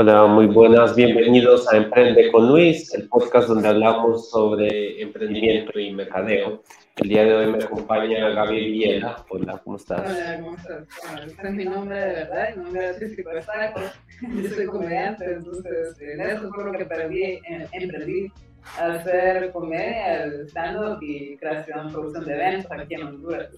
[0.00, 5.92] Hola, muy buenas, bienvenidos a Emprende con Luis, el podcast donde hablamos sobre emprendimiento y
[5.92, 6.62] mercadeo.
[6.98, 9.26] El día de hoy me acompaña Gaby Viela.
[9.28, 10.08] Hola, ¿cómo estás?
[10.08, 10.86] Hola, ¿cómo estás?
[11.02, 13.80] Bueno, este es mi nombre de verdad, mi nombre es Taco.
[14.40, 17.40] Yo soy comediante, entonces en eso fue lo que aprendí,
[17.72, 18.32] emprendí
[18.78, 23.48] a hacer comedia, stand-up y creación, producción de eventos aquí en Honduras.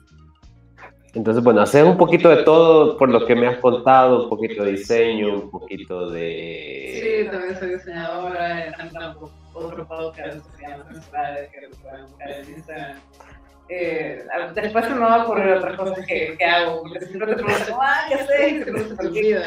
[1.15, 4.63] Entonces, bueno, hacer un poquito de todo por lo que me has contado, un poquito
[4.63, 7.01] de diseño, un poquito de...
[7.03, 9.03] Sí, también soy diseñadora, también
[9.53, 10.85] otro podcast que se llama
[11.53, 12.97] que lo pueden buscar en Instagram.
[13.69, 17.43] Eh, después se me va a ocurrir otras cosas que, que hago, porque siempre te
[17.43, 18.49] pregunto, ah, ¿qué sé?
[18.49, 19.43] Y se me olvida.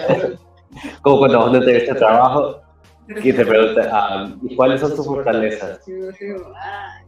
[1.02, 2.61] Como cuando vas a una entrevista de trabajo
[3.07, 5.83] y te preguntan, ah, ¿cuáles son tus fortalezas?
[5.83, 7.02] Sí, sí, ah,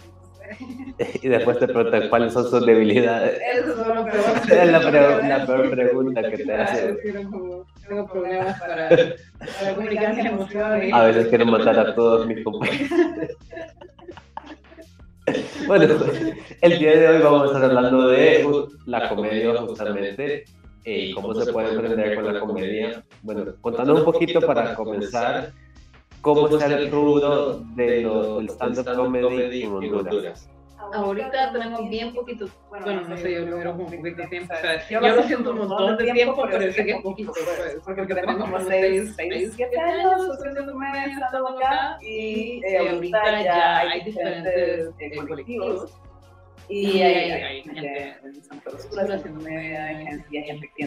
[1.22, 3.40] y después te preguntan cuáles son sus debilidades.
[3.54, 4.10] Eso es lo peor.
[4.52, 6.98] Es la, pre la peor pregunta que te hacen.
[7.88, 10.94] Tengo problemas para, para comunicar mis emociones.
[10.94, 12.90] A veces quiero matar a todos mis compañeros.
[15.68, 15.96] Bueno,
[16.62, 18.48] el día de hoy vamos a estar hablando de
[18.86, 20.46] la comedia justamente
[20.86, 23.04] y cómo se puede emprender con la comedia.
[23.24, 25.52] Bueno, contando un poquito para comenzar
[26.26, 30.50] cómo está el rubro de lo, del stand-up comedy en Honduras.
[30.94, 34.88] Ahorita tenemos bien poquito, bueno, no sé, yo lo veo como poquito tiempo, o sea,
[34.90, 38.38] yo lo siento un montón de tiempo, pero sé que es poquito, pues, porque tenemos
[38.38, 44.90] como 6, 6, 7 años haciendo comedia estando acá, y eh, ahorita ya hay diferentes
[45.00, 45.92] eh, colectivos,
[46.68, 48.14] y hay, hay, gente hay
[50.06, 50.86] gente, hay gente que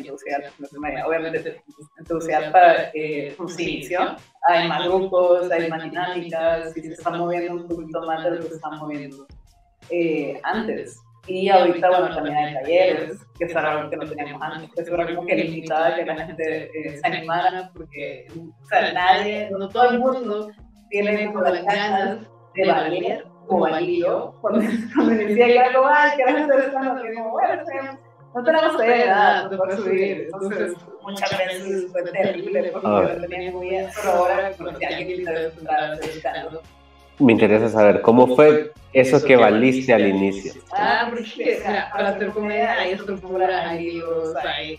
[0.81, 1.07] media.
[1.07, 1.63] Obviamente,
[1.99, 4.17] entusiasta para eh, un inicio.
[4.49, 8.37] Hay más grupos, hay más dinámicas, y se está moviendo un poquito más de lo
[8.39, 9.27] que se está moviendo
[9.91, 11.01] eh, antes.
[11.27, 14.89] Y ahorita, bueno, también hay talleres, que es algo que no teníamos antes, que es
[14.89, 19.91] como que limitaba que la gente eh, se animara, porque, o sea, nadie, no todo
[19.91, 20.51] el mundo
[20.89, 22.21] tiene como las ganas
[22.55, 24.61] de valer como valío, cuando,
[24.95, 27.63] cuando decía que era ay, que era interesante, que digo, bueno,
[28.35, 33.71] no tenemos edad para subir, entonces muchas veces fue terrible porque yo lo tenía muy
[33.71, 35.25] bien, pero ahora conocí a alguien
[37.19, 40.53] me interesa saber cómo fue eso que valiste al inicio.
[40.71, 41.61] Ah, porque
[41.93, 44.79] para hacer comedia hay estructuras, hay libros, hay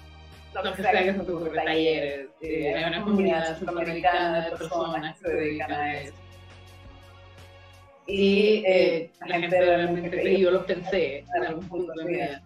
[0.53, 5.27] lo que sea que se te talleres, eh, hay una comunidad centroamericana de personas que
[5.27, 6.13] se dedican a eso
[8.09, 12.41] y eh, la gente realmente, y yo lo pensé en algún punto de mi vida,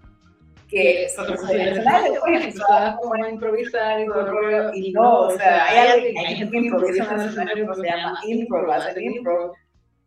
[0.68, 6.66] que empezaba como a improvisar y todo y no, o sea, hay, hay gente que
[6.66, 9.54] improvisa en el escenario que se llama impro, hacer impro,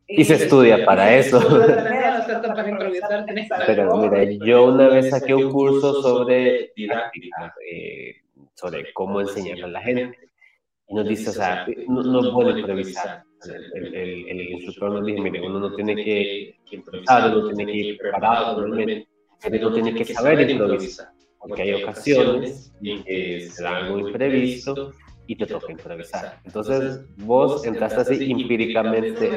[0.09, 1.41] y se estudia para eso.
[3.66, 8.15] Pero mira, yo una vez saqué un curso sobre didáctica, eh,
[8.55, 10.16] sobre cómo enseñar a la gente.
[10.88, 13.24] Y nos dice, o sea, no, no puede improvisar.
[13.74, 17.78] el, el, el, instructor nos dijo, mire, uno no tiene que improvisar, uno tiene que
[17.78, 19.08] ir preparado normalmente,
[19.60, 21.08] uno tiene que saber improvisar,
[21.38, 24.92] porque hay ocasiones en que se algo imprevisto
[25.26, 26.38] y te toca improvisar.
[26.44, 29.31] Entonces, vos entraste así empíricamente.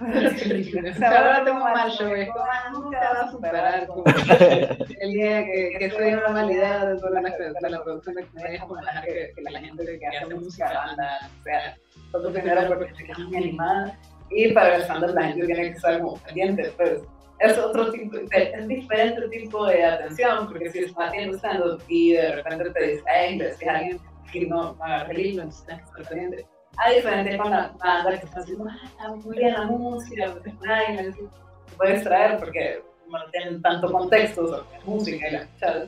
[0.00, 2.10] Ahora tengo mal show,
[2.72, 3.86] nunca va a superar
[5.00, 8.80] el día que, que soy normalidad de toda la, de la producción de comedia, como
[8.80, 11.76] la, que, que la gente que hace música, banda, o sea,
[12.12, 13.98] todo primero porque se queda muy animada.
[14.30, 17.02] y para el stand la gente tiene que estar como pendiente, pues
[17.38, 22.36] es otro tipo, es diferente tipo de atención, porque si estás haciendo stand y de
[22.36, 24.00] repente te hey, te a alguien
[24.32, 26.46] que no agarre el entonces que estar pendiente
[26.76, 31.76] a diferencia con la banda que está haciendo, ah, está muy bien la música, se
[31.76, 35.86] puede extraer porque no tienen tanto contexto sobre música y la escuchada.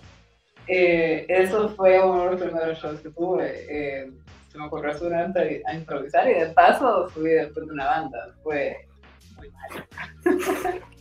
[0.68, 3.66] Eh, eso fue uno de los primeros shows que tuve.
[3.68, 4.10] Eh,
[4.48, 8.34] se me ocurrió subir a improvisar y de paso subí después de una banda.
[8.42, 8.86] Fue
[9.36, 10.82] muy mal.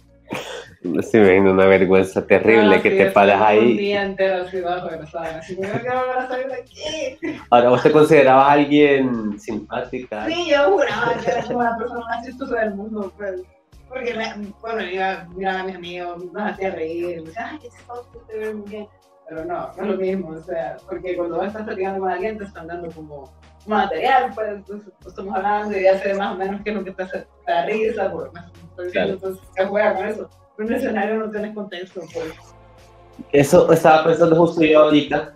[1.02, 3.72] Sí, me viene una vergüenza terrible ah, que te paras ahí.
[3.72, 7.40] Un día entero así bajo de Así me salir de aquí.
[7.50, 10.28] Ahora, ¿vos te considerabas alguien simpática?
[10.28, 13.42] Sí, yo juraba que era como la persona más chistosa del mundo, pues.
[13.90, 17.60] Porque, me, bueno, iba a mirar a mis amigos, nos hacía reír, me decía, ay,
[17.62, 18.88] qué chistoso, te ves muy bien.
[19.28, 22.38] Pero no, no es lo mismo, o sea, porque cuando vas estás platicando con alguien
[22.38, 23.34] te están dando como
[23.68, 26.84] material, pues, entonces pues, estamos hablando y ya sé más o menos qué es lo
[26.84, 31.30] que te, te da risa, por más entonces se juega con eso un escenario no
[31.30, 32.34] tienes contexto, pues.
[33.32, 35.36] Eso estaba pensando justo yo ahorita,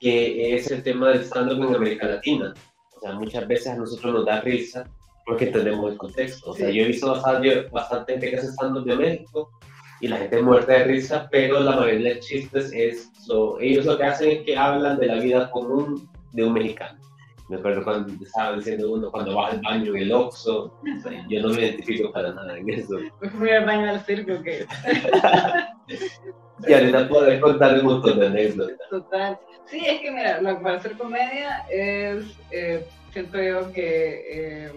[0.00, 2.54] que es el tema del stand-up en América Latina.
[2.96, 4.84] O sea, muchas veces a nosotros nos da risa
[5.24, 6.50] porque tenemos el contexto.
[6.50, 9.50] O sea, yo he visto bastante, bastante gente que hace stand-up de México
[10.00, 13.10] y la gente muerta de risa, pero la mayoría de chistes es,
[13.60, 16.97] ellos lo que hacen es que hablan de la vida común de un mexicano.
[17.48, 20.78] Me acuerdo cuando estaba diciendo uno, cuando va al baño en el Oxxo,
[21.28, 22.98] yo no me identifico para nada en eso.
[23.38, 24.66] Fui al baño del circo, que...
[26.68, 28.88] y ahorita poder contar un montón de anécdotas.
[28.90, 29.38] Total.
[29.64, 34.24] Sí, es que mira, lo, para hacer comedia es, eh, siento yo que...
[34.30, 34.72] Eh,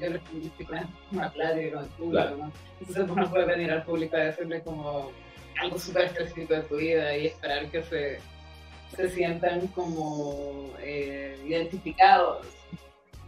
[0.00, 0.72] yo le explico
[1.10, 2.36] una clase al público, claro.
[2.36, 2.52] ¿no?
[2.80, 5.10] Entonces uno puede venir al público a decirle como
[5.60, 8.20] algo súper específico de tu vida y esperar que se,
[8.96, 12.46] se sientan como eh, identificados.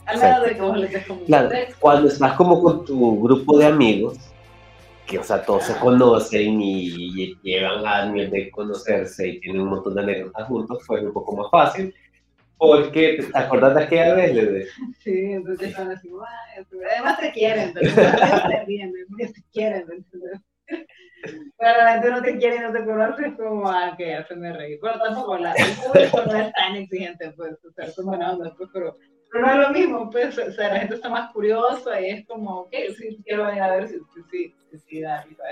[0.06, 3.58] Al menos de que vos les des como claro, cuando estás como con tu grupo
[3.58, 4.18] de amigos,
[5.06, 9.94] que o sea, todos se conocen y, llevan años de conocerse y tienen un montón
[9.94, 11.94] de anécdotas juntos, fue un poco más fácil.
[12.56, 14.66] Porque, ¿te acordás de aquella vez, Lede?
[15.02, 16.10] Sí, entonces están así,
[16.92, 20.40] además te quieren, entonces, te entienden, porque te quieren, entonces.
[21.58, 24.78] Pero no te quiere y no te conoce, como, ah, que hacenme reír.
[24.80, 28.96] Pero tampoco la, no es tan exigente, pues, o sea, ondas, pues, pero,
[29.30, 32.26] pero no es lo mismo, pues, o sea, la gente está más curiosa y es
[32.26, 33.94] como, ok, sí, quiero venir a ver si
[34.30, 35.42] sí, sí, sí, da risa.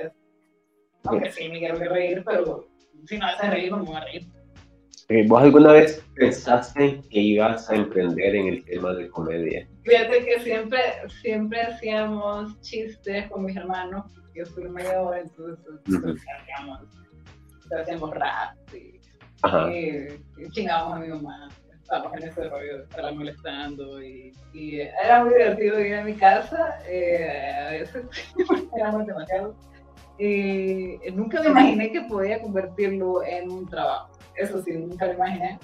[1.04, 2.66] Aunque sí, me quiero reír, pero
[3.06, 4.37] si no hace reír, no me voy a reír.
[5.10, 9.66] Eh, ¿Vos alguna vez pensaste que ibas a emprender en el tema de comedia?
[9.84, 10.80] Fíjate que siempre,
[11.22, 14.04] siempre hacíamos chistes con mis hermanos
[14.38, 16.80] yo soy mayor, entonces hacíamos,
[17.80, 19.00] hacíamos rap y,
[19.72, 21.48] y, chingábamos a mi mamá.
[21.82, 26.14] Estábamos en ese rollo de estarla molestando y, y, era muy divertido ir a mi
[26.14, 28.04] casa, eh, a veces
[28.76, 29.56] éramos demasiado.
[30.18, 34.17] Y nunca me imaginé que podía convertirlo en un trabajo.
[34.38, 35.58] Eso sí, nunca lo imaginé.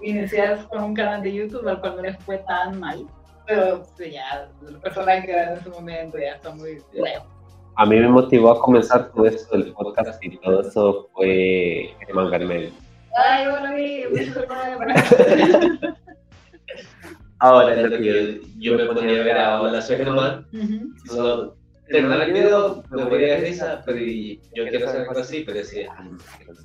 [0.00, 3.06] Iniciar con un canal de YouTube al cual no les fue tan mal,
[3.46, 7.34] pero pues, ya, el personaje que era en ese momento ya está muy lejos
[7.76, 12.30] a mí me motivó a comenzar todo esto del podcast y todo eso fue Germán
[12.30, 12.72] Carmel.
[13.16, 14.04] Ay, bueno, vi,
[17.40, 20.46] Ahora es lo que yo, me ponía a ver a Hola, soy Germán.
[20.52, 21.52] Uh
[21.86, 25.86] terminar el video, me moría de risa, pero yo quiero hacer algo así, pero decía,
[25.98, 26.64] ay, no sé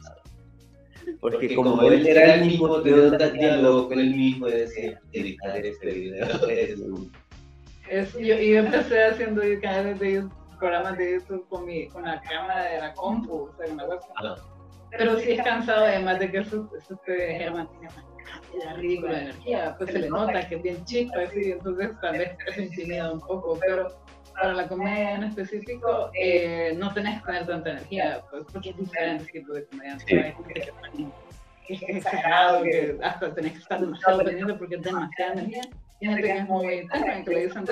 [1.19, 5.66] Porque como él era el mismo, te un diálogo con él mismo y decía, editar
[5.66, 6.28] este video
[7.90, 8.13] es...
[8.13, 12.66] yo, yo empecé haciendo canales de YouTube programas de YouTube con, mi, con la cámara
[12.66, 14.36] de la compu, o sea, una webcam.
[14.92, 17.90] Pero sí es cansado, además de que eso, eso que Germán tiene
[18.54, 22.31] una ridícula energía, pues se le nota que es bien chico, así, entonces tal vez
[22.54, 23.88] se intimida un poco, pero
[24.39, 28.77] para la comedia en específico eh, no tenés que tener tanta energía, pues, porque es
[28.77, 29.97] diferente tipo de comedia.
[31.68, 35.62] que es exagerado, que hasta tenés que estar demasiado pendiente porque es demasiada energía.
[36.01, 36.88] Gente que es muy
[37.25, 37.65] que le dicen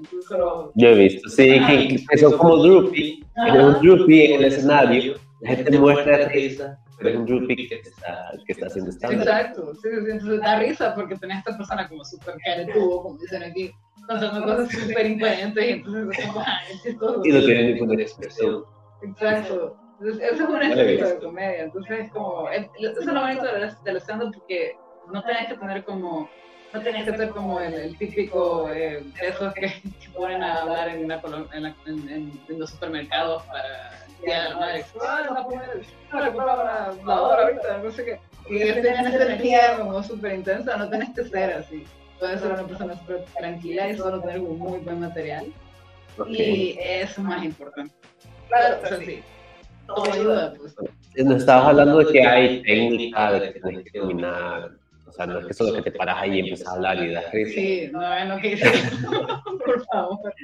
[0.00, 0.72] incluso...
[0.74, 1.60] Yo he visto, sí,
[2.08, 7.10] que, son como droopy, es un droopy en el escenario, la gente muestra risa, pero
[7.10, 10.94] es un droopy que está, que está haciendo stand Exacto, sí, sí, entonces da risa
[10.94, 12.36] porque tenés a esta persona como súper
[12.72, 13.70] tubo, como dicen aquí,
[14.08, 16.44] contando cosas súper incoherentes y entonces es como.
[17.24, 18.64] Y no tiene ninguna expresión.
[19.02, 19.76] Exacto.
[20.00, 21.62] Entonces, eso es un estilo de comedia.
[21.64, 23.44] Entonces, es como, eso es lo bonito
[23.84, 24.76] del stand-up porque
[25.12, 26.28] no tenés que tener como
[26.72, 31.04] no tenés que ser como el, típico eh, esos que, que ponen a hablar en,
[31.04, 35.22] una en, en, en, los supermercados para la madre, ah,
[36.12, 38.20] no, la lavadora ahorita, no sé qué.
[38.48, 41.84] Y tienen esa energía como súper intensa, no tenés que ser así.
[42.18, 45.46] Puedes ser una persona súper tranquila y solo tener un muy buen material.
[46.28, 47.92] Y eso es más importante.
[48.48, 49.22] Claro, o sea, sí.
[49.86, 50.74] Todo ayuda, pues.
[51.16, 54.70] Nos estabas hablando de que hay técnica, de que tienes que dominar
[55.14, 57.30] sea, no es que solo que te paras ahí y empiezas a hablar y das
[57.30, 57.54] risa.
[57.54, 58.92] Sí, no es lo que dices.
[59.64, 60.34] Por favor.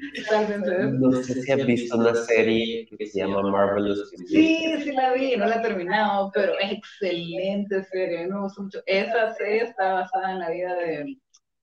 [0.93, 4.11] No sé si has visto una serie que se llama Marvelous.
[4.11, 8.81] Sí, sí la vi, no la he terminado, pero es excelente serie, me gusta mucho.
[8.87, 11.17] Esa serie está basada en la vida de,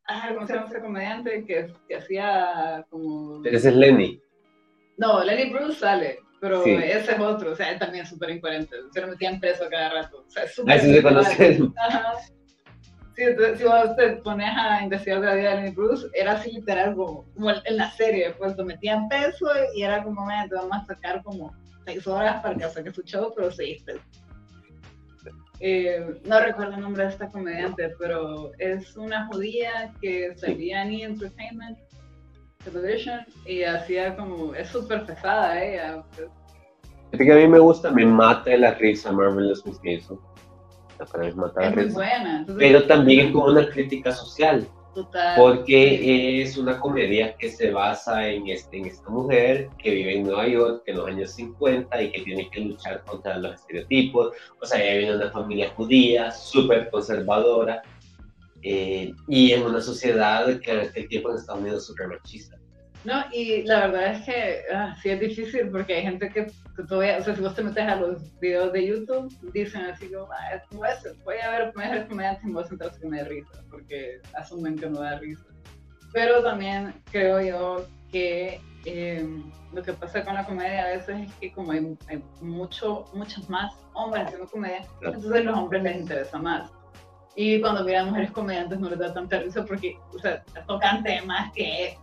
[0.07, 3.41] ah, ¿cómo se llama ese comediante que, que hacía como...
[3.45, 4.21] Ese es Lenny.
[4.97, 8.75] No, Lenny Bruce sale, pero ese es otro, o sea, él también es súper incoherente,
[8.91, 10.25] se lo metían preso cada rato.
[10.27, 10.75] O sea, es súper.
[10.75, 11.73] Ah, sí se conocen.
[11.77, 12.13] Ajá
[13.17, 13.23] si,
[13.57, 17.25] si vos te pones a investigar la vida de Lenny Bruce, era así literal como,
[17.65, 21.51] en la serie, pues lo metían peso y era como, te vamos a sacar como
[21.85, 23.93] seis horas para que saque su show, pero seguiste.
[25.59, 30.91] Eh, no recuerdo el nombre de esta comediante, pero es una judía que salía en
[30.91, 31.03] E!
[31.05, 31.79] Entertainment
[32.63, 36.03] Television y hacía como, es súper pesada ella.
[36.15, 36.29] Pues.
[37.19, 40.07] que a mí me gusta, me mata la risa Marvelous Miss
[41.05, 42.45] Maisel es buena.
[42.57, 44.67] Pero también es como una crítica social.
[44.93, 45.35] Total.
[45.37, 50.23] Porque es una comedia que se basa en, este, en esta mujer que vive en
[50.23, 54.33] Nueva York en los años 50 y que tiene que luchar contra los estereotipos.
[54.59, 57.83] O sea, ella viene de una familia judía, súper conservadora.
[58.63, 62.57] eh, y en una sociedad que en aquel tiempo en Estados Unidos es súper machista.
[63.07, 66.51] No, y la verdad es que ah, sí es difícil porque hay gente que,
[66.89, 70.27] todavía, o sea, si vos te metes a los videos de YouTube, dicen así como,
[70.33, 70.61] ah,
[71.23, 74.89] voy a ver mejores comediantes y voy a que me dé risa, porque asumen que
[74.89, 75.45] no da risa.
[76.11, 79.25] Pero también creo yo que eh,
[79.71, 81.95] lo que pasa con la comedia a veces es que como hay,
[82.41, 86.69] mucho, muchos más hombres haciendo comedia, entonces a los hombres les interesa más.
[87.37, 91.53] Y cuando miran mujeres comediantes no les da tanta risa porque, o sea, tocan temas
[91.53, 91.97] que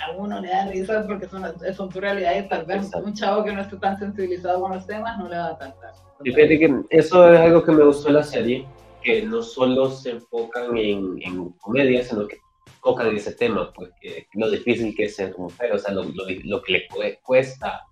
[0.00, 3.44] a uno le da risa porque son, son tu realidad y tal vez un chavo
[3.44, 5.92] que no esté tan sensibilizado con los temas no le da tanta.
[6.22, 8.66] Fíjate que eso es algo que me gustó de la serie,
[9.02, 12.38] que no solo se enfocan en, en comedia, sino que
[12.82, 16.62] tocan ese tema, porque lo difícil que es ser mujer, o sea, lo, lo, lo
[16.62, 17.82] que le cuesta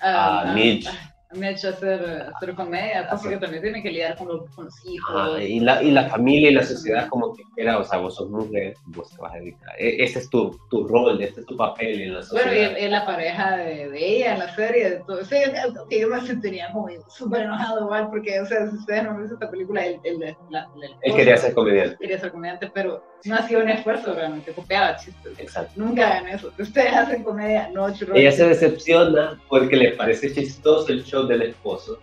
[0.00, 0.88] a uh, Mitch
[1.34, 4.86] me ha hecho hacer, hacer comedia, porque también tiene que lidiar con los, con los
[4.86, 5.40] hijos.
[5.40, 8.30] y, la, y la familia y la sociedad como que era, o sea, vos sos
[8.30, 9.74] mujer, vos te vas a dedicar.
[9.78, 12.46] E, ese es tu, tu rol, este es tu papel en la sociedad.
[12.46, 15.24] Bueno, y es la pareja de, de, ella en la serie, de todo.
[15.24, 15.36] Sí,
[15.90, 19.26] que yo me sentiría como súper enojado igual, porque, o sea, si ustedes no ven
[19.26, 20.68] esta película, él, él, la,
[21.02, 21.96] él quería ser comediante.
[21.98, 25.38] Quería ser comediante, pero no ha sido un esfuerzo realmente, copiaba chistes.
[25.38, 25.72] Exacto.
[25.76, 26.52] Nunca hagan eso.
[26.58, 28.16] Ustedes hacen comedia, no churros.
[28.16, 31.98] Ella se decepciona porque le parece chistoso el show del esposo.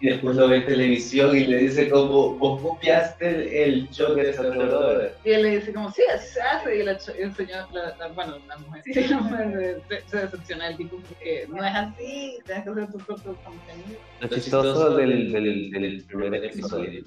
[0.00, 4.30] Y después lo ve en televisión y le dice como, vos copiaste el, show de
[4.30, 5.14] esa brother.
[5.24, 6.76] Y él le dice como, sí, así se hace.
[6.76, 11.46] Y el, señor, la, bueno, la mujer, sí, la mujer se, decepciona del tipo porque
[11.48, 14.00] no es así, tienes que hacer tu propio contenido.
[14.20, 17.04] Lo chistoso del, del, del primer episodio,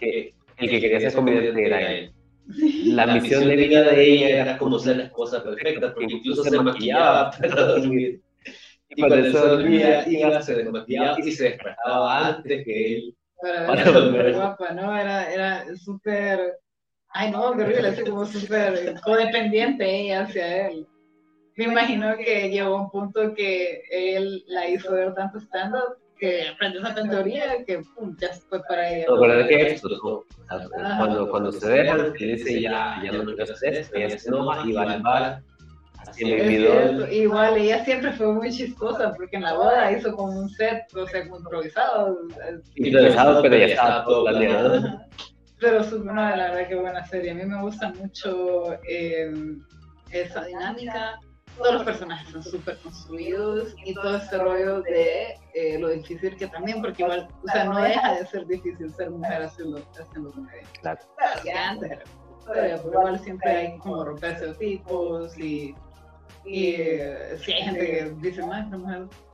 [0.00, 2.12] que el que quería ser comediante era él
[2.84, 6.60] la misión de vida de ella era como ser la esposa perfecta, porque incluso se
[6.60, 8.20] maquillaba para dormir.
[8.88, 13.16] Y cuando se dormía, iba, se desmaquillaba y se despertaba antes que él.
[13.40, 14.34] Para, para dormir.
[14.34, 14.96] guapa, ¿no?
[14.96, 16.58] Era, era súper.
[17.08, 20.86] Ay, no, qué horrible, así como súper codependiente ella hacia él.
[21.56, 26.80] Me imagino que llegó un punto que él la hizo ver tanto stand-up que aprendió
[26.80, 29.06] esa teoría que pum, ya fue para ella.
[29.08, 30.24] No, pero es que esto,
[30.98, 34.66] cuando, cuando se dejan, que dice ya, ya no quiero hacer esto, ella se enoja
[34.66, 35.42] y va al bar.
[35.98, 40.48] Así me Igual, ella siempre fue muy chistosa porque en la boda hizo como un
[40.50, 42.18] set, o sea, improvisado.
[42.76, 45.00] Improvisado, pero ya estaba todo planeado.
[45.58, 47.30] Pero es una, la verdad que buena serie.
[47.30, 49.32] A mí me gusta mucho eh,
[50.10, 51.18] esa dinámica
[51.56, 56.46] todos los personajes son súper construidos y todo este rollo de eh, lo difícil que
[56.46, 60.62] también, porque igual, o sea, no deja de ser difícil ser mujer haciendo, haciendo comedia.
[60.80, 61.00] Claro.
[61.16, 61.98] Claro, que antes
[62.46, 65.74] pero igual siempre hay como romper estereotipos y,
[66.44, 68.68] y eh, si hay gente que dice más.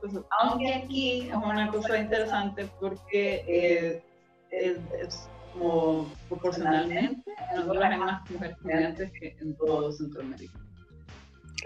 [0.01, 4.03] Pues, aunque aquí es una cosa interesante porque eh,
[4.49, 10.59] es, es, como proporcionalmente en nosotros hay más mujeres comediantes que en todo Centroamérica.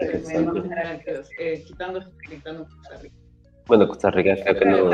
[0.00, 2.00] Eh, quitando,
[2.66, 3.14] Costa Rica.
[3.66, 4.90] Bueno, Costa Rica creo que no.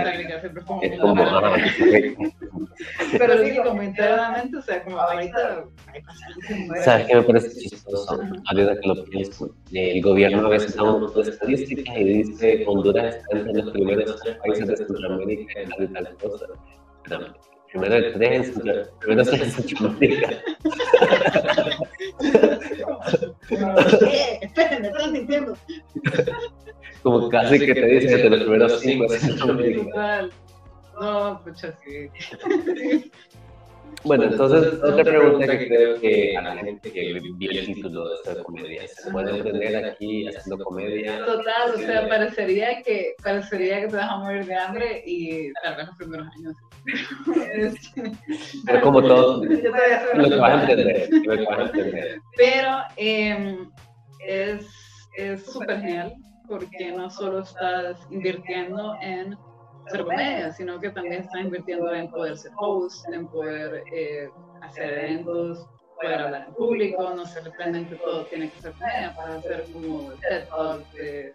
[0.83, 1.15] es como.
[3.19, 5.65] Pero sí, o sea, como ahorita.
[6.85, 8.21] ¿Sabes qué me parece chistoso?
[8.51, 9.55] Ahorita que lo pienso.
[9.73, 13.73] El gobierno a veces da un montón de estadísticas y dice Honduras está entre los
[13.73, 16.47] primeros tres países de Centroamérica en la tal cosa.
[17.73, 20.31] Primero de tres en Centroamérica.
[23.49, 24.39] ¿Qué?
[24.41, 25.57] Esperen, me están mintiendo.
[27.03, 29.07] Como casi que te dicen que los primeros cinco
[31.01, 32.11] No, pucha, sí.
[34.05, 38.15] Bueno, entonces, otra pregunta que creo que a la gente que vio el título de
[38.17, 41.25] esta comedia, ¿se puede entender aquí haciendo comedia?
[41.25, 45.77] Total, o sea, parecería que, parecería que te vas a morir de hambre y tal
[45.77, 46.55] vez los primeros años.
[48.67, 49.69] Pero como todo, lo que
[50.37, 52.21] vas a entender, lo que vas a entender.
[52.37, 53.59] Pero eh,
[55.17, 56.15] es súper genial
[56.49, 59.37] porque no solo estás invirtiendo en
[59.87, 64.29] hacer comedia, sino que también está invirtiendo en poder ser host, en poder eh,
[64.63, 65.67] hacer eventos,
[66.01, 70.13] poder hablar en público, no se que todo tiene que ser comedia para hacer como
[70.29, 71.35] TED Talk, eh,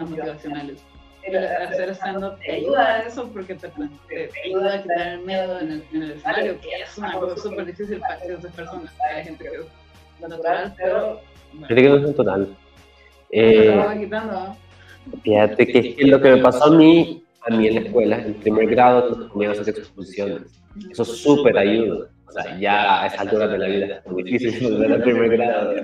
[0.00, 0.84] motivacionales.
[1.22, 5.60] El hacer stand-up te ayuda a eso porque te, te, ayuda a quitar el miedo
[5.60, 8.92] en el, en el escenario, que es una cosa súper difícil para ciertas personas.
[9.14, 11.20] Hay gente que es natural, pero...
[11.52, 12.56] Bueno, que no es natural.
[13.30, 14.08] Eh,
[15.22, 18.34] fíjate que, que lo que me pasó a mí a mí en la escuela, en
[18.34, 20.60] primer grado, nos poníamos a hacer exposiciones.
[20.90, 22.08] Eso súper ayuda.
[22.26, 25.28] O sea, ya a esa altura de la vida es muy difícil volver al primer
[25.36, 25.74] grado.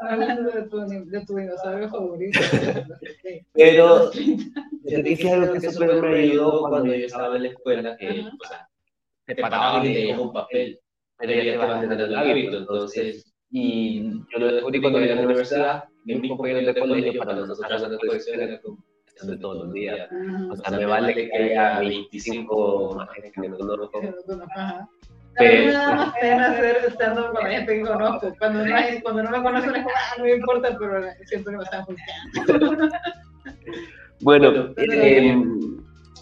[0.00, 2.40] Hablando de tu, de tu dinosaurio favorito.
[3.52, 8.08] Pero te dije algo que súper me ayudó cuando yo estaba en la escuela, que,
[8.08, 8.68] o sea,
[9.26, 10.80] te y leías un papel,
[11.16, 15.12] pero ya te vas a tener el hábito, entonces, y yo lo descubrí cuando llegué
[15.12, 18.78] a la universidad, mis compañeros de colegio, para nosotros en la colección era como,
[19.22, 20.08] de todos los días.
[20.50, 24.00] O sea, me vale que haya 25 más gente que me conozco.
[25.36, 28.34] Pero me da más pena hacer estando con la gente que conozco.
[28.38, 31.50] Cuando no, hay, cuando no me conocen es como, ah, no me importa, pero siento
[31.50, 32.88] que me están juzgando.
[34.22, 35.34] Bueno, eh,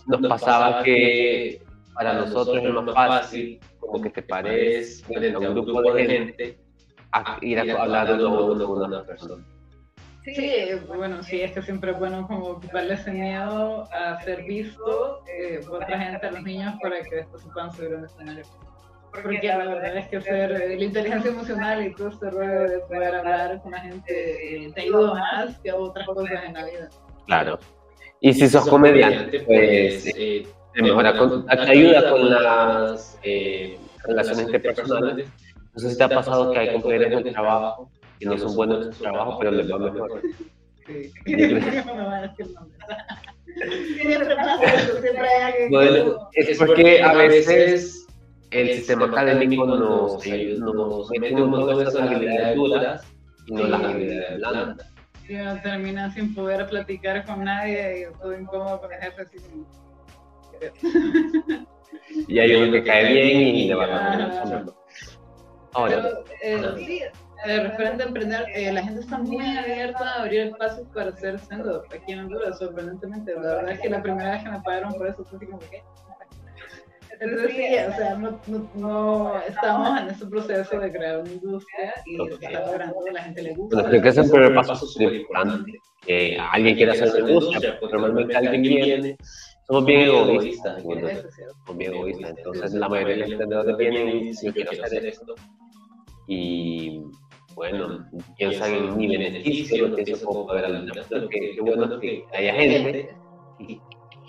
[0.07, 1.61] nos pasaba que
[1.95, 6.59] para nosotros es más fácil, como que te pares frente a un grupo de gente,
[7.11, 9.45] a ir a hablar uno con una persona.
[10.25, 10.51] Sí,
[10.87, 15.61] bueno, sí, es que siempre es bueno como quitarle ese miedo a ser visto eh,
[15.67, 18.45] por otra gente, a los niños, para que después se puedan subir a un escenario.
[19.11, 22.79] Porque la verdad es que ser eh, la inteligencia emocional y todo este rollo de
[22.81, 26.89] poder hablar con la gente eh, te ayuda más que otras cosas en la vida.
[27.27, 27.59] Claro.
[28.21, 33.19] Y si sos comediante, pues eh, te, mejora con, te ayuda con las
[34.05, 35.29] relaciones interpersonales.
[35.75, 38.87] No sé si te ha pasado que hay compañeros de trabajo que no son buenos
[38.87, 40.21] en su trabajo, pero les va mejor.
[40.87, 41.13] Sí.
[45.71, 48.07] Bueno, es porque a veces
[48.51, 50.27] el sistema académico nos,
[50.59, 53.07] nos mete un montón de esas habilidades duras
[53.47, 54.93] y no las habilidades blandas.
[55.29, 59.37] Y uno termina sin poder platicar con nadie y todo incómodo con el jefe así
[62.29, 64.65] y hay uno que cae bien y le va a dar
[65.75, 66.11] Ahora,
[66.43, 67.03] eh, sí,
[67.45, 71.69] referente a emprender, eh, la gente está muy abierta a abrir espacios para hacer stand
[71.95, 73.35] aquí en Honduras, sorprendentemente.
[73.35, 75.59] La verdad es que la primera vez que me pagaron por eso fue así como
[75.59, 75.83] que,
[77.21, 78.41] entonces sí, o sea, no,
[78.75, 83.43] no, estamos en ese proceso de crear una industria y se está logrando, la gente
[83.43, 83.85] le gusta.
[83.85, 85.73] creo que es el primer paso súper importante,
[86.07, 89.17] que alguien quiera hacer una industria, porque normalmente alguien viene,
[89.67, 94.53] somos bien egoístas, somos bien egoístas, entonces la mayoría de los emprendedores vienen y dicen,
[94.53, 95.35] quiero hacer esto,
[96.27, 97.03] y
[97.55, 102.55] bueno, piensan en mi beneficio, no piensan cómo poder al que qué bueno que haya
[102.55, 103.11] gente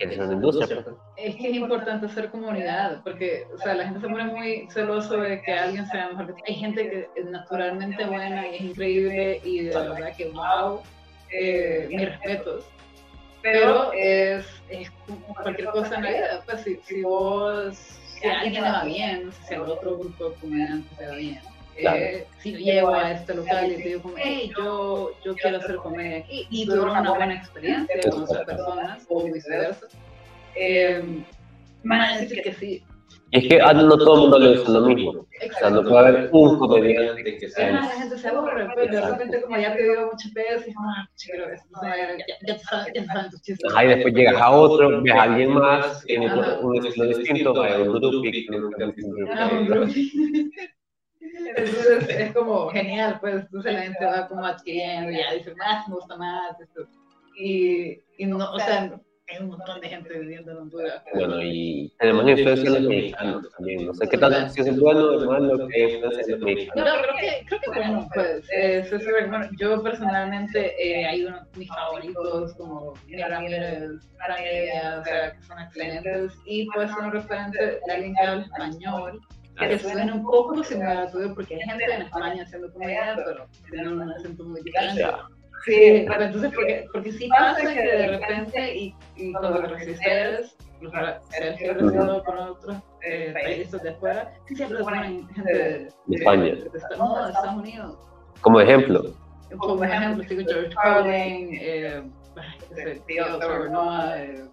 [0.06, 0.84] industria.
[0.84, 0.96] Pues.
[1.18, 5.18] Es que es importante hacer comunidad, porque o sea, la gente se pone muy celoso
[5.18, 9.42] de que alguien sea mejor que Hay gente que es naturalmente buena y es increíble
[9.44, 10.82] y de verdad que wow,
[11.32, 12.66] eh, mis respetos.
[13.42, 14.92] Pero es, es
[15.42, 19.32] cualquier cosa en la vida, pues si, si vos, si a alguien le va bien,
[19.48, 21.40] si a otro grupo de comediantes le va bien,
[21.78, 26.18] eh, si llego a este local y te digo hey, yo, yo quiero hacer comedia
[26.18, 29.88] aquí y tuve una buena experiencia con otras personas o viceversa,
[30.56, 31.24] eh,
[31.84, 32.84] van a decir que sí.
[33.32, 35.12] Y es que a no todo el mundo le gusta lo mismo.
[35.12, 35.28] O
[35.60, 37.72] sea, no puede haber un comediante que sea.
[37.72, 40.90] la gente se aburre, pues de repente, como ya te digo muchas veces, y como,
[40.90, 41.38] ah, chico,
[42.48, 43.72] ya, te saben tus chistes.
[43.72, 47.68] Ajá, y después llegas a otro, ves a alguien más, tiene un estilo distinto, va
[47.68, 47.94] a un
[49.68, 49.94] grupo.
[51.56, 55.96] Entonces es como genial, pues entonces la gente va como adquiriendo, ya dice, más, me
[55.96, 56.88] gusta más, esto.
[57.38, 59.00] Y, y no, o sea,
[59.32, 61.04] hay un montón de gente viviendo en Honduras.
[61.14, 63.86] Bueno, y tenemos influencia en los mexicanos también.
[63.86, 66.86] No sé qué tal, si es bueno o malo que hay influencia en los mexicanos.
[66.86, 68.90] No, creo que, creo que bueno, pues, eh,
[69.28, 75.60] bueno, yo personalmente eh, hay unos mis favoritos como Ramírez, Ramírez, o sea, que son
[75.60, 79.22] excelentes, y pues son referentes de alguien que habla español
[79.68, 83.48] que suena un poco similar a tuyo, porque hay gente en España haciendo comedia, pero
[83.70, 85.06] tienen un acento muy diferente.
[85.66, 90.56] Sí, pero entonces, porque, porque sí pasa que de repente, y, y cuando resistes,
[91.30, 96.56] ser recibido por otros eh, países de afuera, sí siempre ponen gente de, de España.
[96.56, 97.98] De, no, de Estados Unidos.
[98.42, 99.14] Como ejemplo.
[99.58, 102.04] Como ejemplo, estoy George Carlin, eh,
[103.08, 104.46] tío Trevor Noah, eh,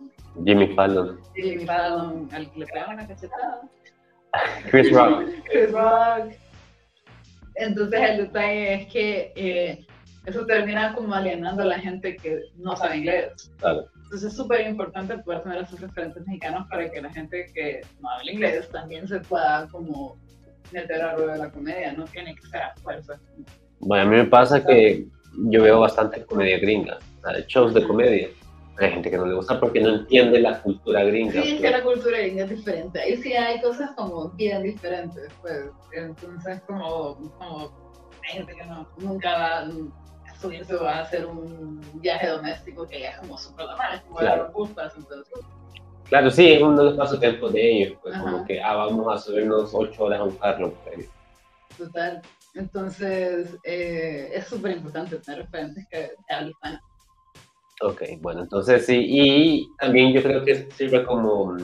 [0.45, 1.21] Jimmy Fallon.
[1.35, 3.61] Jimmy Fallon, al que le pegaron una cachetada.
[4.71, 5.25] Chris Rock.
[5.51, 6.33] Chris Rock.
[7.57, 9.87] Entonces el detalle es que eh,
[10.27, 13.51] eso termina como alienando a la gente que no sabe inglés.
[13.59, 13.87] Claro.
[13.95, 18.11] Entonces es súper importante poder tener esos referentes mexicanos para que la gente que no
[18.11, 20.17] habla inglés también se pueda como
[20.73, 23.19] meter a rueda de la comedia, no tiene que ser a fuerza.
[23.81, 25.07] Bueno, a mí me pasa que
[25.49, 26.99] yo veo bastante comedia gringa,
[27.49, 28.29] shows de comedia
[28.79, 31.43] hay gente que no le gusta porque no entiende la cultura gringa.
[31.43, 33.01] Sí, es que la cultura gringa es diferente.
[33.01, 35.71] Ahí sí hay cosas como bien diferentes, pues.
[35.93, 37.73] Entonces, como, como
[38.25, 39.71] hay gente que no, nunca va a
[40.41, 44.01] subirse o va a hacer un viaje doméstico que ya es como súper normal, es
[44.03, 44.53] como claro.
[44.77, 45.45] la entonces.
[46.09, 49.19] Claro, sí, es uno de los pasatiempos de ellos, pues como que ah, vamos a
[49.19, 50.73] subirnos ocho horas a un carro.
[50.85, 51.09] Pues.
[51.77, 52.23] Total.
[52.55, 56.55] Entonces, eh, es súper importante tener referentes que, hablen
[57.83, 61.55] Ok, bueno, entonces sí, y también yo creo que sirve como,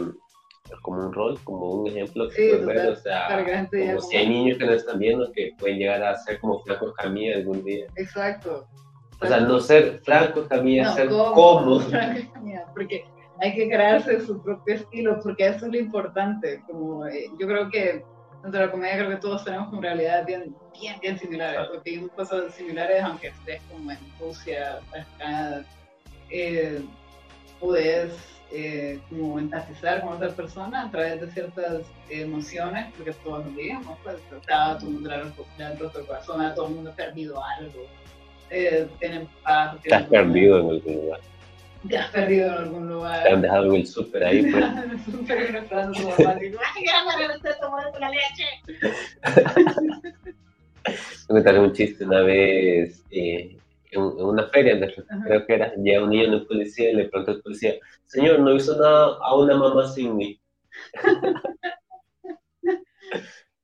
[0.83, 4.29] como un rol, como un ejemplo que sí, puedes ver, o sea, como si hay
[4.29, 7.87] niños que no están viendo que pueden llegar a ser como Franco Camilla algún día.
[7.97, 8.67] Exacto.
[9.23, 11.81] O sea, no ser Franco Camilla, no, ser como.
[12.75, 13.05] porque
[13.41, 16.63] hay que crearse su propio estilo, porque eso es lo importante.
[16.67, 18.05] Como, eh, yo creo que
[18.43, 21.91] dentro de la comedia creo que todos tenemos como realidades bien, bien, bien similares, porque
[21.91, 25.65] hay cosas similares, aunque estés como en Rusia, acá,
[26.33, 26.83] eh,
[27.61, 28.13] puedes
[28.51, 33.99] eh, como empatizar con otra persona a través de ciertas emociones, porque todos nos vivimos,
[34.03, 35.11] pues, está todo el mundo
[35.57, 37.87] dentro de tu corazón, todo el mundo ha perdido algo,
[38.51, 39.81] eh, tienen paz.
[39.83, 41.21] Te has perdido en algún lugar.
[41.89, 43.23] Te has perdido en algún lugar.
[43.23, 44.65] Te han dejado el súper ahí, pues.
[44.93, 46.85] el súper y esperando tu mamá, digo, ¡ay,
[47.37, 48.45] usted tomando la leche!
[51.29, 53.03] Voy a un chiste una vez.
[53.11, 53.57] Eh,
[53.93, 54.79] en, una feria,
[55.25, 57.75] creo que era, llega un niño en el policía y le pregunta al policía,
[58.07, 60.41] señor, no hizo nada a una mamá sin mí.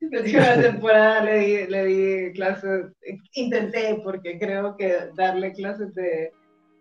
[0.01, 2.93] La última temporada le di, le di clases,
[3.35, 6.33] intenté porque creo que darle clases de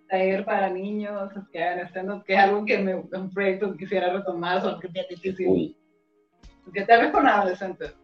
[0.07, 4.13] taller para niños que hagan stand que es algo que me, un proyecto que quisiera
[4.13, 5.75] retomar, solo que es difícil.
[6.63, 7.95] Porque tal vez con adolescentes.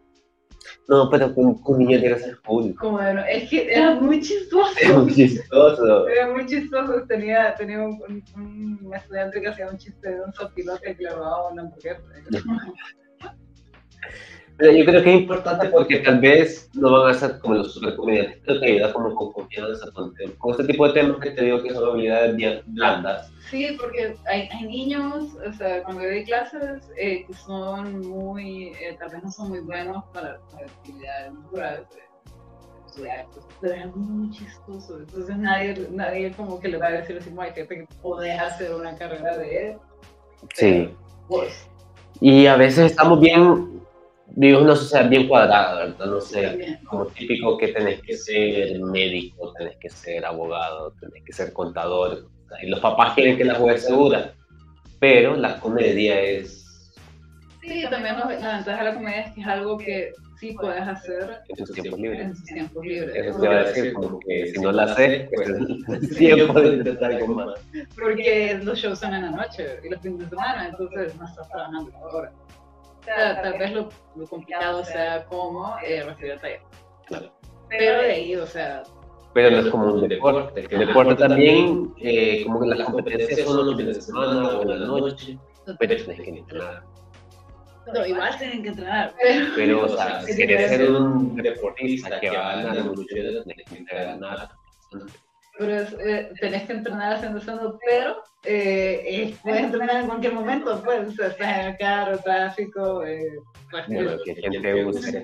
[0.89, 2.75] No, pero con, con que ser cool.
[2.75, 4.73] Como es que era muy chistoso.
[4.81, 6.07] Era muy chistoso.
[6.07, 7.03] Era muy chistoso.
[7.07, 11.51] Tenía, tenía un, un, estudiante que hacía un chiste de un sopilote que le robaba
[11.51, 12.01] una hamburguesa.
[14.57, 17.73] Pero yo creo que es importante porque tal vez no van a ser como los
[17.73, 21.45] supercomediantes, creo que ayuda como con confianza, con, con este tipo de temas que te
[21.45, 23.31] digo que son habilidades bien blandas.
[23.49, 28.95] Sí, porque hay, hay niños, o sea, cuando doy clases, eh, que son muy, eh,
[28.99, 31.81] tal vez no son muy buenos para, para actividades naturales,
[32.87, 34.99] estudiar, pues, pero es muy chistoso.
[34.99, 38.73] Entonces nadie, nadie como que le va a decir así, hay gente que puede hacer
[38.73, 39.77] una carrera de él.
[40.53, 40.89] Sí.
[41.27, 41.67] Pues,
[42.21, 43.81] y a veces estamos bien
[44.35, 46.05] vivimos una sociedad bien cuadrada, ¿verdad?
[46.05, 51.33] No sé, como típico que tenés que ser médico, tenés que ser abogado, tenés que
[51.33, 52.27] ser contador.
[52.61, 54.33] Y los papás quieren que la juegues segura,
[54.99, 56.93] pero la comedia es...
[57.61, 61.39] Sí, también la ventaja de la comedia es que es algo que sí puedes hacer
[61.47, 62.21] en tus tiempos libres.
[62.21, 63.15] En tus tiempos libres.
[63.15, 67.13] Eso te va a decir, como que si no la haces, pues tiempo de intentar
[67.13, 67.59] algo más.
[67.95, 71.49] Porque los shows son en la noche y los fines de semana, entonces no estás
[71.49, 72.31] trabajando ahora
[73.05, 73.89] tal, vez lo,
[74.27, 76.61] complicado sea cómo eh, recibir el taller.
[77.07, 77.33] Claro.
[77.69, 78.83] Pero de ahí, o sea...
[79.33, 80.67] Pero no es como un deporte.
[80.69, 84.69] El deporte también, eh, como que las competencias son los fines de semana o en
[84.69, 85.39] la noche,
[85.79, 86.83] pero tienes que entrenar.
[87.91, 89.13] No, igual tienen que entrenar.
[89.55, 94.49] Pero, o sea, si quieres ser un deportista que va a ganar tienes que ganar
[95.57, 101.09] pero eh, tenés que entrenar haciendo eso, pero eh, puedes entrenar en cualquier momento, pues,
[101.09, 103.39] o sea, estás en el carro, tráfico, eh,
[103.71, 105.23] bueno, que gente use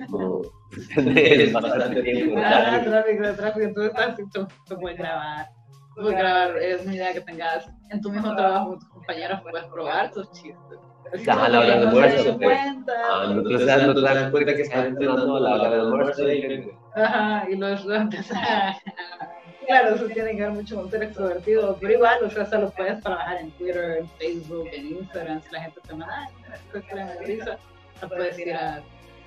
[0.96, 2.40] es bastante tiempo.
[2.44, 5.48] Ah, tráfico, tráfico, entonces tú, tú puedes grabar,
[5.96, 9.64] puedes grabar, es una idea que tengas en tu mismo trabajo con tus compañeros, puedes
[9.66, 10.78] probar tus chistes.
[11.12, 15.54] Estás a la hora del almuerzo, no te das cuenta que estás entrenando a la
[15.54, 16.22] hora del almuerzo.
[16.94, 18.78] Ajá, y luego empiezas a
[19.66, 22.70] claro, eso tiene que ver mucho con ser extrovertido, pero igual, o sea, se lo
[22.70, 26.30] puedes trabajar en Twitter, en Facebook, en Instagram, si la gente te manda,
[27.24, 27.58] risa,
[28.08, 28.82] puedes ir a...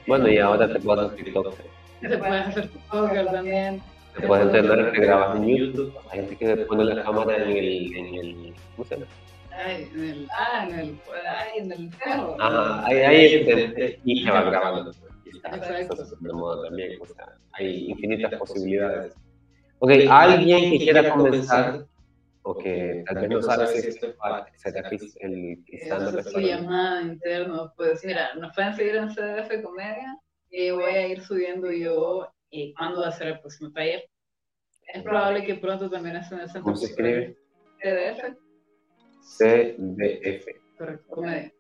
[0.07, 1.55] Bueno, y ahora te puedes hacer TikTok.
[2.01, 3.81] Te puedes hacer TikToker también.
[4.19, 7.95] Te puedes entender que grabas en YouTube, hay gente que pone la cámara en el,
[7.95, 9.07] en el, ¿cómo se llama?
[9.55, 10.99] Ay, en el, ah, en el,
[11.37, 12.37] ay, en el perro.
[12.39, 14.91] Ah, ahí, ahí, y se va grabando.
[15.25, 16.17] Exacto.
[16.19, 19.15] de moda también, o sea, hay infinitas posibilidades.
[19.83, 21.85] Ok, alguien que quiera comenzar
[22.43, 24.15] o que tal vez no sabe si esto
[24.91, 30.17] es el stand su llamada interno, pues mira, nos pueden seguir en CDF Comedia
[30.49, 34.05] y voy a ir subiendo yo y cuándo va a ser el próximo taller.
[34.87, 36.63] Es probable que pronto también estén en el centro.
[36.63, 37.37] ¿Cómo se escribe?
[37.81, 38.37] CDF.
[39.19, 40.45] CDF.
[40.77, 41.51] Correcto, comedia.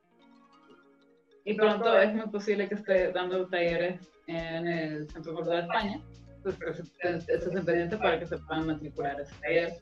[1.43, 6.01] Y pronto es muy posible que esté dando talleres en el Centro Cultural de España
[6.43, 6.79] pues,
[7.27, 9.81] estén pendientes para que se puedan matricular a ese taller.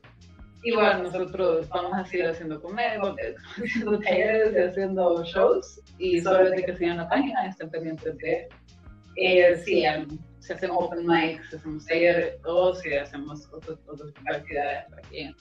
[0.64, 3.00] Igual nosotros vamos a seguir haciendo comedia,
[3.56, 8.48] haciendo talleres y haciendo shows y solamente que sigan la página estén pendientes de
[9.16, 9.84] eh, si,
[10.40, 13.78] si, hacemos open mics, si hacemos talleres o si hacemos otras
[14.32, 15.34] actividades para que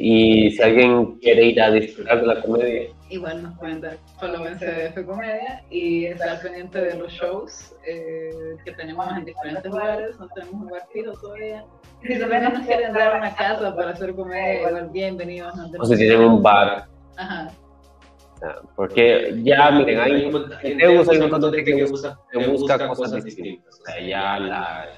[0.00, 2.88] y si alguien quiere ir a disfrutar de la comedia.
[3.10, 8.30] Igual nos pueden dar follow en CDF Comedia y estar pendiente de los shows eh,
[8.64, 10.18] que tenemos en diferentes lugares.
[10.18, 11.64] No tenemos un lugar fijo todavía.
[12.02, 15.54] Si también nos quieren dar una casa para hacer comedia, igual bienvenidos.
[15.78, 16.86] o si tienen un bar.
[17.16, 17.50] Ajá.
[18.74, 23.78] Porque ya, miren, hay un montón de gente que busca, que busca cosas distintas.
[23.78, 24.88] O sea, ya la,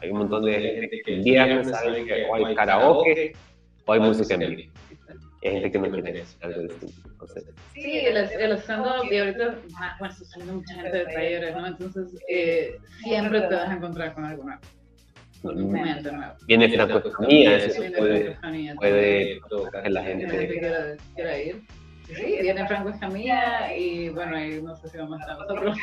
[0.00, 3.32] hay un montón de gente que el viernes saben que o hay karaoke
[3.88, 4.72] o hay música en vivo.
[5.42, 7.26] Hay gente que no quiere algo distinto.
[7.72, 9.54] Sí, el, el stand-up, y ahorita,
[9.98, 11.66] bueno, está saliendo mucha gente de talleres, ¿no?
[11.66, 14.60] Entonces, eh, siempre te vas a encontrar con algo nuevo.
[16.46, 18.36] Viene francofonía, eso puede,
[18.76, 21.62] puede provocar que la gente quiera ir.
[22.08, 25.76] Sí, viene Franco Escamilla y bueno, y no sé si vamos a estar nosotros.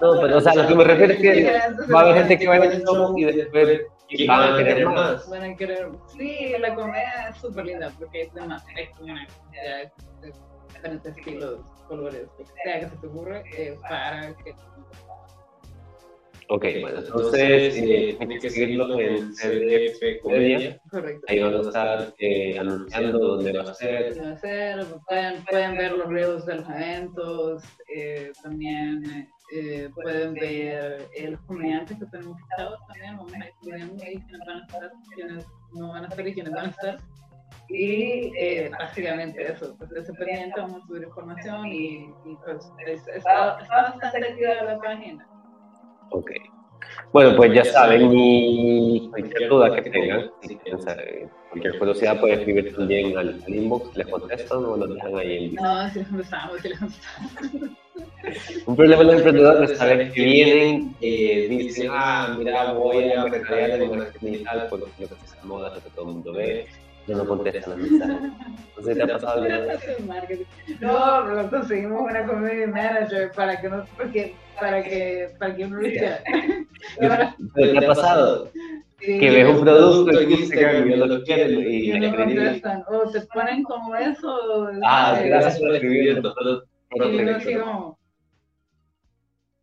[0.00, 2.46] No, pero o sea, lo que me refiero es que va a haber gente que
[2.46, 2.84] va a ir
[3.16, 3.80] y después
[4.26, 5.28] van a querer más.
[5.28, 10.32] Van a querer, sí, la comedia es súper linda porque es una, es una de
[10.72, 14.54] diferentes estilos, colores, lo que sea que se te ocurra, eh, para que
[16.48, 20.80] Ok, bueno, entonces eh, tienes que seguirlo en CDF Comedia.
[20.90, 21.26] Correcto.
[21.28, 24.16] Ahí vamos a estar eh, anunciando dónde va a ser.
[24.20, 30.34] Va a ser pueden, pueden ver los reels de los eventos, eh, también eh, pueden
[30.34, 33.16] ver eh, los comediantes que tenemos fichados también.
[33.16, 36.66] Vamos a ir comediantes van a estar, quienes no van a estar y quienes van
[36.66, 36.98] a estar.
[37.68, 42.70] Y eh, básicamente eso, pues ese pendiente vamos a subir información y, y pues
[43.14, 45.26] está, está bastante activa la página.
[46.10, 46.30] Ok.
[47.12, 52.74] Bueno, pues ya saben, y cualquier duda que tengan, si tienen cualquier curiosidad, pueden escribir
[52.74, 56.68] también al, inbox, les contestan o nos dejan ahí en No, si les contestamos, si
[56.68, 57.85] les contestamos.
[58.66, 63.24] Un problema de los emprendedores es saber que vienen, eh, dicen, ah, mira, voy a
[63.24, 66.66] mercadear en marketing digital, por lo que es moda, que todo el mundo ve,
[67.06, 68.32] no nos contestan los mensajes.
[68.68, 69.44] Entonces, ¿te ha pasado
[70.80, 75.80] No, pero conseguimos una community manager para que no, porque, para que, para que uno
[75.80, 76.18] ¿Qué
[77.78, 78.50] te ha pasado?
[78.98, 82.82] que ves un producto en Instagram y no lo quieren y, y no contestan.
[82.88, 84.70] O te ponen como eso.
[84.84, 86.22] Ah, gracias por escribir.
[86.90, 87.98] Y no así como...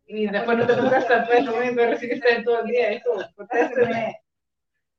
[0.06, 2.92] Y después no te contestan, pues lo mismo recibiste todo el día.
[2.92, 4.20] Eso, contésteme.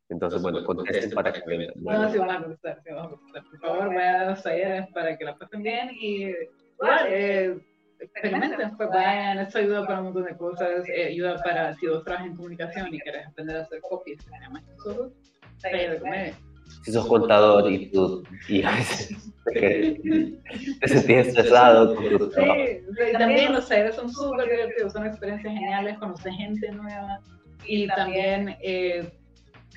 [0.09, 1.73] Entonces, bueno, contesten para que vean.
[1.75, 3.43] No, sí, vamos a contestar, sí, vamos a contestar.
[3.49, 6.33] Por favor, vayan a los talleres para que la pasen bien y
[6.77, 7.59] bueno, eh,
[7.99, 12.03] experimenten, pues vayan, esto ayuda para un montón de cosas, eh, ayuda para si vos
[12.03, 15.13] trabajas en comunicación y querés aprender a hacer copies, que más que nosotros,
[15.61, 16.35] taller de comedia.
[16.83, 22.59] Si sos contador y tú y a veces te sentís estresado con tu trabajo.
[22.59, 27.19] Sí, también los talleres son súper divertidos, son experiencias geniales, conocer gente nueva
[27.65, 29.11] y también eh,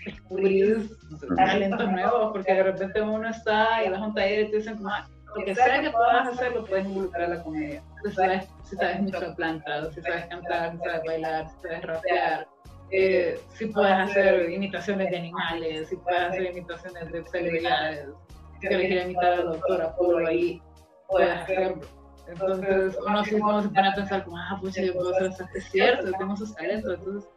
[0.04, 0.90] descubrir
[1.36, 4.78] talentos nuevos, porque de repente uno está y vas a un taller y te dicen,
[4.82, 7.82] lo que sea que puedas hacer, lo puedes involucrar a la comedia.
[8.04, 11.82] Si sabes, si sabes mucho de plantas, si sabes cantar, si sabes bailar, si sabes
[11.82, 12.48] rapear,
[12.90, 18.08] eh, si puedes hacer imitaciones de animales, si puedes hacer imitaciones de celebridades,
[18.60, 20.62] si quieres imitar a la doctora Polo ahí,
[21.08, 21.80] puedes hacerlo.
[22.28, 25.44] Entonces, uno, sí, uno se pone a pensar como, ah, pues yo puedo hacer eso,
[25.54, 26.98] es cierto, tengo esos talentos.
[26.98, 27.30] Entonces,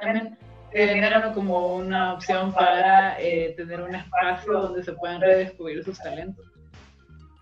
[0.00, 0.38] también
[0.72, 6.46] eh, como una opción para eh, tener un espacio donde se puedan redescubrir sus talentos.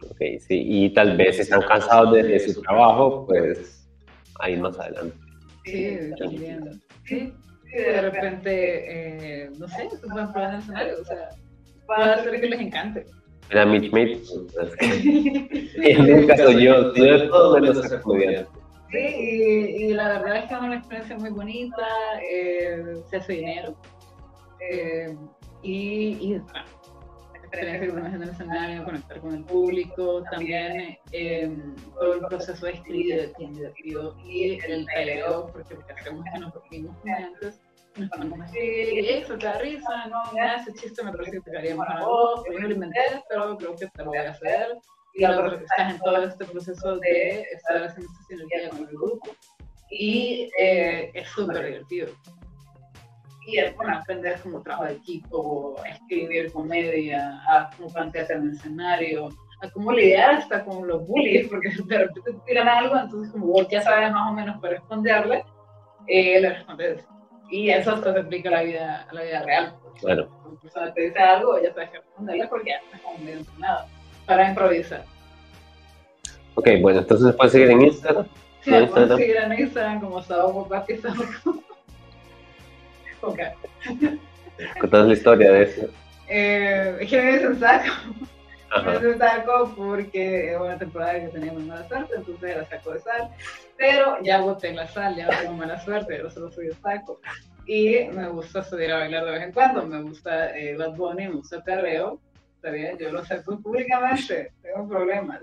[0.02, 3.88] Ok, sí, y tal vez si están cansados de, su trabajo, pues
[4.40, 5.16] ahí más adelante.
[5.64, 6.82] Sí, también.
[7.04, 7.32] Sí,
[7.72, 11.28] de repente, eh, no sé, se pueden probar en el escenario, o sea,
[11.86, 13.06] puede hacer que les encante.
[13.50, 14.20] Era Mitch Mate,
[15.76, 18.50] en un caso yo, yo de todo menos estudiante.
[18.90, 21.86] Sí, y, la verdad es que es una experiencia muy bonita,
[22.30, 23.76] eh, se hace dinero.
[24.60, 25.14] Eh,
[25.62, 26.40] y, y
[27.46, 31.56] experiencia que uno en el escenario, conectar con el público, también eh,
[31.94, 33.32] todo el proceso de escribir
[34.24, 37.60] y el taller, porque hacemos que nos dormimos antes,
[37.96, 41.32] nos ponemos a escribir y eso te da risa, no, mira, ese chiste me parece
[41.32, 44.18] que te quedaría más a vos, yo lo inventé, pero creo que te lo voy
[44.18, 44.76] a hacer.
[45.14, 49.36] y que estás en todo este proceso de estar haciendo esta sinergia con el grupo.
[49.90, 52.08] Y eh, es súper divertido.
[53.46, 58.50] Y es bueno aprender cómo trabajo de equipo, escribir comedia, a cómo plantearse en el
[58.50, 59.28] escenario,
[59.62, 63.46] a cómo lidiar hasta con los bullies, porque de repente te tiran algo, entonces como
[63.46, 65.44] vos ya sabes más o menos para responderle,
[66.08, 67.06] eh, le respondes.
[67.48, 69.74] Y eso hasta se aplica a la vida, a la vida real.
[70.00, 70.28] Claro.
[70.28, 73.38] Cuando una persona te dice algo, ya sabes que responderle porque ya estás como medio
[73.38, 73.86] entrenado
[74.26, 75.04] para improvisar.
[76.56, 78.26] Ok, bueno, entonces pueden seguir en Instagram.
[78.62, 78.88] Sí, ¿no?
[78.88, 80.94] pueden seguir en Instagram como Sao Pati
[83.26, 83.40] Ok.
[84.80, 85.88] Contad la historia de eso.
[86.28, 87.92] Eh, dicen saco.
[88.92, 93.30] Dicen saco porque es una temporada que teníamos mala suerte, entonces era saco de sal.
[93.76, 97.20] Pero ya boté la sal, ya no tengo mala suerte, yo solo soy el saco.
[97.66, 101.28] Y me gusta salir a bailar de vez en cuando, me gusta eh, Bad Bunny,
[101.28, 102.20] me gusta el perreo,
[102.54, 105.42] está bien, yo lo acepto públicamente, tengo problemas.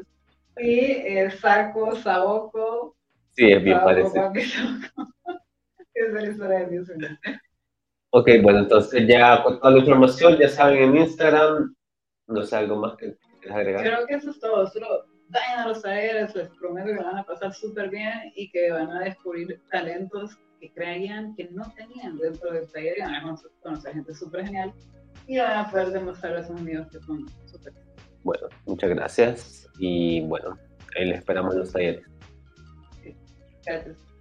[0.58, 2.96] Y el saco, saboco.
[3.32, 4.32] Sí, es bien parecido.
[5.94, 6.88] es la historia de Dios.
[8.16, 11.76] Ok, bueno, entonces ya con toda la información, ya saben en Instagram,
[12.28, 13.82] no sé, algo más que quieras agregar.
[13.82, 17.24] Creo que eso es todo, solo vayan a los talleres, les prometo que van a
[17.24, 22.52] pasar súper bien y que van a descubrir talentos que creían que no tenían dentro
[22.54, 24.72] del taller y van a conocer gente súper genial
[25.26, 27.74] y van a poder demostrar a esos amigos que son súper
[28.22, 30.56] Bueno, muchas gracias y bueno,
[30.96, 32.06] ahí les esperamos en los talleres.
[33.66, 34.13] Gracias.